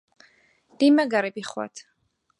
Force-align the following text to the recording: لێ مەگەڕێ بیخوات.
لێ 0.77 0.87
مەگەڕێ 0.97 1.31
بیخوات. 1.35 1.75